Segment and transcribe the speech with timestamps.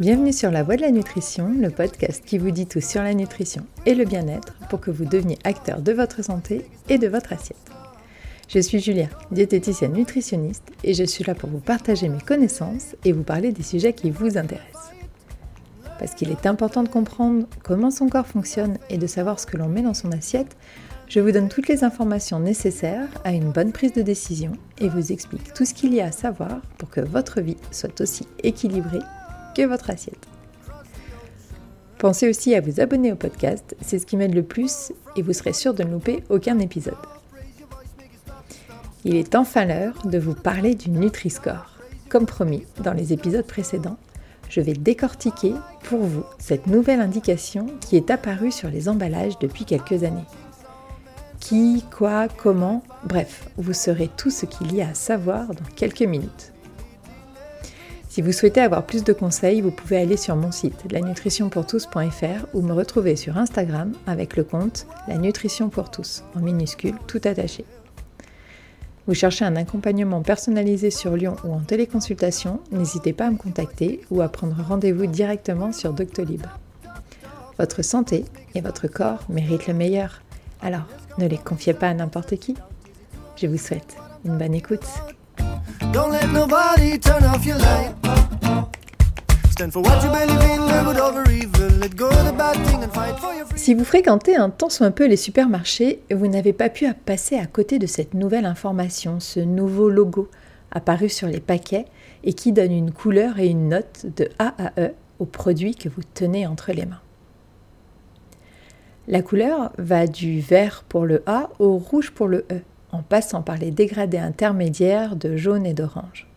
[0.00, 3.12] Bienvenue sur La Voie de la Nutrition, le podcast qui vous dit tout sur la
[3.12, 7.34] nutrition et le bien-être pour que vous deveniez acteur de votre santé et de votre
[7.34, 7.58] assiette.
[8.48, 13.12] Je suis Julia, diététicienne nutritionniste et je suis là pour vous partager mes connaissances et
[13.12, 14.92] vous parler des sujets qui vous intéressent.
[15.98, 19.58] Parce qu'il est important de comprendre comment son corps fonctionne et de savoir ce que
[19.58, 20.56] l'on met dans son assiette
[21.12, 25.12] je vous donne toutes les informations nécessaires à une bonne prise de décision et vous
[25.12, 29.02] explique tout ce qu'il y a à savoir pour que votre vie soit aussi équilibrée
[29.54, 30.26] que votre assiette.
[31.98, 35.34] Pensez aussi à vous abonner au podcast, c'est ce qui m'aide le plus et vous
[35.34, 36.94] serez sûr de ne louper aucun épisode.
[39.04, 41.76] Il est enfin l'heure de vous parler du Nutri-Score.
[42.08, 43.98] Comme promis dans les épisodes précédents,
[44.48, 45.52] je vais décortiquer
[45.84, 50.24] pour vous cette nouvelle indication qui est apparue sur les emballages depuis quelques années
[51.42, 56.02] qui, quoi, comment, bref, vous saurez tout ce qu'il y a à savoir dans quelques
[56.02, 56.52] minutes.
[58.08, 62.62] Si vous souhaitez avoir plus de conseils, vous pouvez aller sur mon site lanutritionpourtous.fr ou
[62.62, 67.64] me retrouver sur Instagram avec le compte La Nutrition pour tous, en minuscule, tout attaché.
[69.08, 74.00] Vous cherchez un accompagnement personnalisé sur Lyon ou en téléconsultation, n'hésitez pas à me contacter
[74.12, 76.46] ou à prendre rendez-vous directement sur Doctolib.
[77.58, 80.22] Votre santé et votre corps méritent le meilleur.
[80.60, 80.86] Alors,
[81.18, 82.56] ne les confiez pas à n'importe qui.
[83.36, 84.86] Je vous souhaite une bonne écoute.
[93.56, 97.36] Si vous fréquentez un tant soit un peu les supermarchés, vous n'avez pas pu passer
[97.36, 100.30] à côté de cette nouvelle information, ce nouveau logo
[100.70, 101.84] apparu sur les paquets
[102.24, 105.88] et qui donne une couleur et une note de A à E aux produits que
[105.88, 107.00] vous tenez entre les mains.
[109.08, 112.60] La couleur va du vert pour le A au rouge pour le E,
[112.92, 116.28] en passant par les dégradés intermédiaires de jaune et d'orange.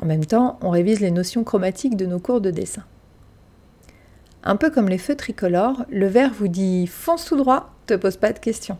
[0.00, 2.84] En même temps, on révise les notions chromatiques de nos cours de dessin.
[4.44, 8.16] Un peu comme les feux tricolores, le vert vous dit fonce tout droit, te pose
[8.16, 8.78] pas de questions.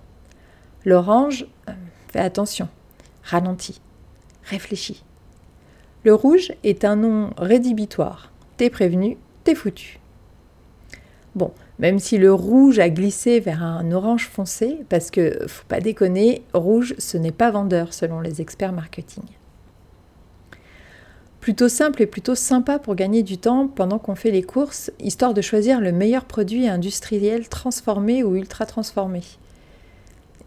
[0.85, 1.73] L'orange, euh,
[2.13, 2.69] fais attention,
[3.25, 3.81] ralentis,
[4.45, 5.05] réfléchis.
[6.05, 8.31] Le rouge est un nom rédhibitoire.
[8.57, 9.99] T'es prévenu, t'es foutu.
[11.35, 15.81] Bon, même si le rouge a glissé vers un orange foncé, parce que faut pas
[15.81, 19.25] déconner, rouge ce n'est pas vendeur selon les experts marketing.
[21.41, 25.35] Plutôt simple et plutôt sympa pour gagner du temps pendant qu'on fait les courses, histoire
[25.35, 29.23] de choisir le meilleur produit industriel transformé ou ultra transformé.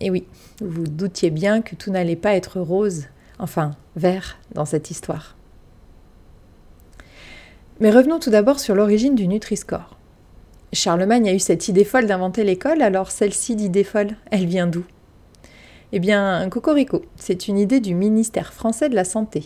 [0.02, 0.26] Et oui,
[0.60, 3.06] vous doutiez bien que tout n'allait pas être rose,
[3.40, 5.36] enfin vert, dans cette histoire.
[7.80, 9.98] Mais revenons tout d'abord sur l'origine du Nutri-Score.
[10.74, 14.86] Charlemagne a eu cette idée folle d'inventer l'école, alors celle-ci d'idée folle, elle vient d'où?
[15.92, 19.44] Eh bien, Cocorico, c'est une idée du ministère français de la Santé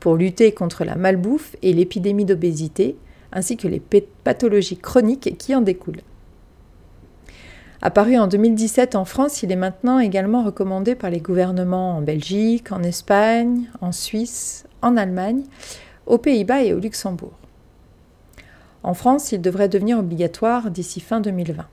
[0.00, 2.96] pour lutter contre la malbouffe et l'épidémie d'obésité,
[3.32, 3.80] ainsi que les
[4.24, 6.02] pathologies chroniques qui en découlent.
[7.80, 12.72] Apparu en 2017 en France, il est maintenant également recommandé par les gouvernements en Belgique,
[12.72, 15.44] en Espagne, en Suisse, en Allemagne,
[16.06, 17.38] aux Pays-Bas et au Luxembourg.
[18.84, 21.66] En France, il devrait devenir obligatoire d'ici fin 2020.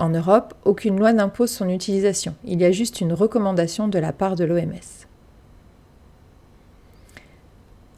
[0.00, 4.12] En Europe, aucune loi n'impose son utilisation, il y a juste une recommandation de la
[4.12, 5.06] part de l'OMS.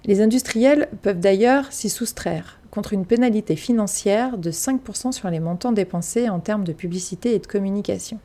[0.04, 5.72] Les industriels peuvent d'ailleurs s'y soustraire contre une pénalité financière de 5% sur les montants
[5.72, 8.18] dépensés en termes de publicité et de communication.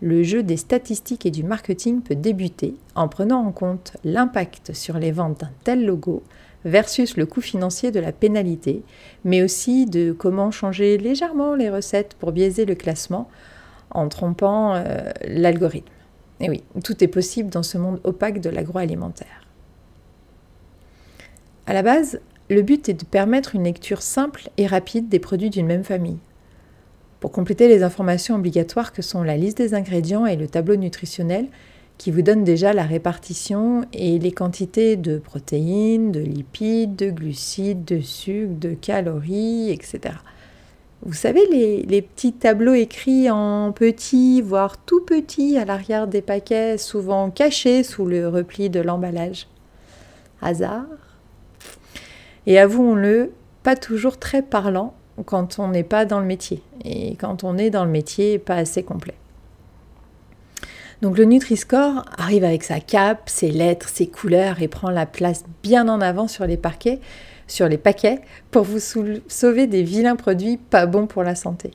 [0.00, 4.98] Le jeu des statistiques et du marketing peut débuter en prenant en compte l'impact sur
[4.98, 6.22] les ventes d'un tel logo,
[6.64, 8.82] versus le coût financier de la pénalité,
[9.24, 13.28] mais aussi de comment changer légèrement les recettes pour biaiser le classement
[13.90, 15.92] en trompant euh, l'algorithme.
[16.40, 19.46] Et oui, tout est possible dans ce monde opaque de l'agroalimentaire.
[21.66, 22.20] À la base,
[22.50, 26.18] le but est de permettre une lecture simple et rapide des produits d'une même famille.
[27.20, 31.46] Pour compléter les informations obligatoires que sont la liste des ingrédients et le tableau nutritionnel,
[31.98, 37.84] qui vous donne déjà la répartition et les quantités de protéines, de lipides, de glucides,
[37.84, 40.14] de sucre, de calories, etc.
[41.06, 46.78] Vous savez, les, petits tableaux écrits en petit, voire tout petit à l'arrière des paquets,
[46.78, 49.46] souvent cachés sous le repli de l'emballage.
[50.40, 50.86] Hasard
[52.46, 53.32] Et avouons-le,
[53.62, 54.94] pas toujours très parlant
[55.26, 56.62] quand on n'est pas dans le métier.
[56.84, 59.14] Et quand on est dans le métier, pas assez complet.
[61.04, 65.44] Donc le Nutri-Score arrive avec sa cape, ses lettres, ses couleurs et prend la place
[65.62, 66.98] bien en avant sur les parquets,
[67.46, 71.72] sur les paquets pour vous sauver des vilains produits pas bons pour la santé.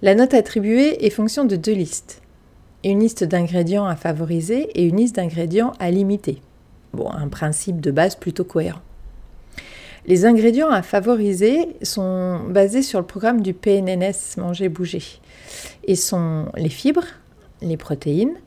[0.00, 2.22] La note attribuée est fonction de deux listes.
[2.82, 6.40] Une liste d'ingrédients à favoriser et une liste d'ingrédients à limiter.
[6.94, 8.80] Bon, un principe de base plutôt cohérent.
[10.06, 15.02] Les ingrédients à favoriser sont basés sur le programme du PNNS Manger Bouger
[15.84, 17.04] et sont les fibres,
[17.62, 18.38] les protéines,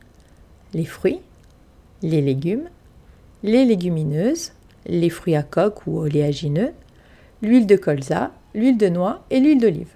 [0.74, 1.20] les fruits,
[2.02, 2.70] les légumes,
[3.44, 4.54] les légumineuses,
[4.86, 6.72] les fruits à coque ou oléagineux,
[7.42, 9.92] l'huile de colza, l'huile de noix et l'huile d'olive.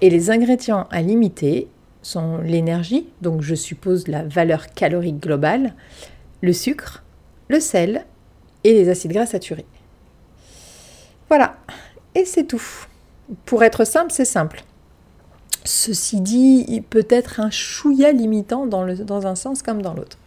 [0.00, 1.68] Et les ingrédients à limiter
[2.02, 5.74] sont l'énergie, donc je suppose la valeur calorique globale,
[6.40, 7.02] le sucre,
[7.48, 8.06] le sel
[8.64, 9.66] et les acides gras saturés.
[11.28, 11.56] Voilà,
[12.14, 12.62] et c'est tout.
[13.44, 14.62] Pour être simple, c'est simple.
[15.64, 20.18] Ceci dit, il peut être un chouïa limitant dans un sens comme dans l'autre.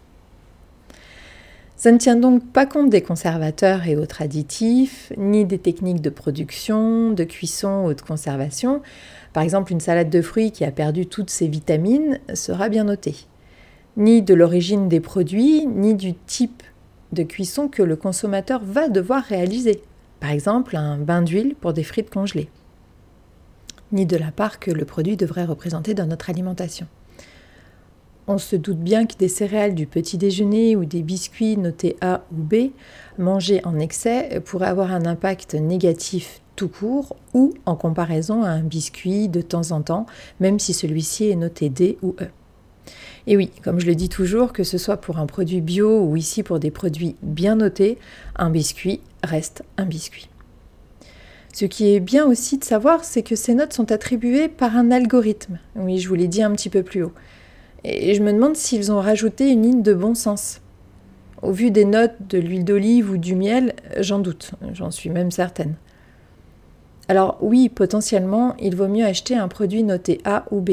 [1.82, 6.12] Ça ne tient donc pas compte des conservateurs et autres additifs, ni des techniques de
[6.12, 8.84] production, de cuisson ou de conservation.
[9.34, 13.16] Par exemple, une salade de fruits qui a perdu toutes ses vitamines sera bien notée.
[13.98, 16.62] Ni de l'origine des produits, ni du type
[17.14, 19.82] de cuisson que le consommateur va devoir réaliser.
[20.20, 22.50] Par exemple, un bain d'huile pour des frites congelées.
[23.92, 26.88] Ni de la part que le produit devrait représenter dans notre alimentation.
[28.28, 32.24] On se doute bien que des céréales du petit déjeuner ou des biscuits notés A
[32.32, 32.72] ou B,
[33.18, 38.62] mangés en excès, pourraient avoir un impact négatif tout court ou en comparaison à un
[38.62, 40.06] biscuit de temps en temps,
[40.40, 42.28] même si celui-ci est noté D ou E.
[43.28, 46.16] Et oui, comme je le dis toujours, que ce soit pour un produit bio ou
[46.16, 47.98] ici pour des produits bien notés,
[48.36, 50.31] un biscuit reste un biscuit.
[51.54, 54.90] Ce qui est bien aussi de savoir, c'est que ces notes sont attribuées par un
[54.90, 55.60] algorithme.
[55.76, 57.12] Oui, je vous l'ai dit un petit peu plus haut.
[57.84, 60.62] Et je me demande s'ils ont rajouté une ligne de bon sens.
[61.42, 65.32] Au vu des notes de l'huile d'olive ou du miel, j'en doute, j'en suis même
[65.32, 65.76] certaine.
[67.08, 70.72] Alors oui, potentiellement, il vaut mieux acheter un produit noté A ou B.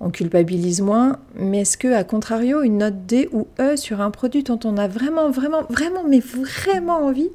[0.00, 4.10] On culpabilise moins, mais est-ce que, à contrario, une note D ou E sur un
[4.10, 7.30] produit dont on a vraiment, vraiment, vraiment, mais vraiment envie,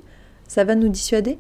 [0.50, 1.38] ça va nous dissuader?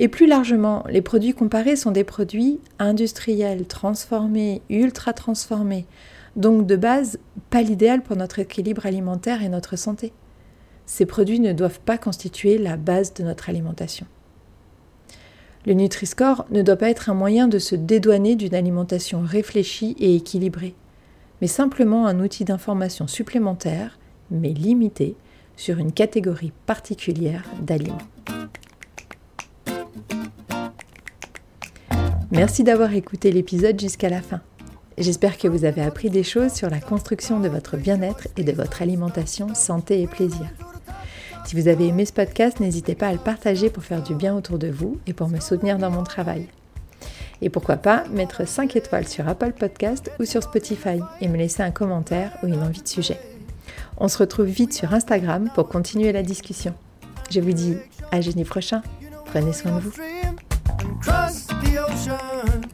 [0.00, 5.86] Et plus largement, les produits comparés sont des produits industriels, transformés, ultra transformés,
[6.36, 7.18] donc de base,
[7.50, 10.12] pas l'idéal pour notre équilibre alimentaire et notre santé.
[10.86, 14.06] Ces produits ne doivent pas constituer la base de notre alimentation.
[15.66, 20.14] Le Nutri-Score ne doit pas être un moyen de se dédouaner d'une alimentation réfléchie et
[20.14, 20.76] équilibrée,
[21.40, 23.98] mais simplement un outil d'information supplémentaire,
[24.30, 25.16] mais limité,
[25.56, 27.98] sur une catégorie particulière d'aliments.
[32.30, 34.40] Merci d'avoir écouté l'épisode jusqu'à la fin.
[34.98, 38.52] J'espère que vous avez appris des choses sur la construction de votre bien-être et de
[38.52, 40.46] votre alimentation, santé et plaisir.
[41.46, 44.36] Si vous avez aimé ce podcast, n'hésitez pas à le partager pour faire du bien
[44.36, 46.46] autour de vous et pour me soutenir dans mon travail.
[47.40, 51.62] Et pourquoi pas mettre 5 étoiles sur Apple Podcast ou sur Spotify et me laisser
[51.62, 53.18] un commentaire ou une envie de sujet.
[53.96, 56.74] On se retrouve vite sur Instagram pour continuer la discussion.
[57.30, 57.76] Je vous dis
[58.10, 58.82] à jeudi prochain.
[59.26, 59.92] Prenez soin de vous.
[61.78, 62.67] ocean.